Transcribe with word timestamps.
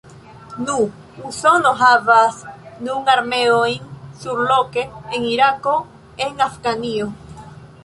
Nu, 0.67 0.77
Usono 1.31 1.73
havas 1.81 2.39
nun 2.87 3.13
armeojn 3.17 3.77
surloke, 4.25 4.87
en 5.19 5.31
Irako, 5.35 5.77
en 6.29 6.45
Afganio. 6.51 7.15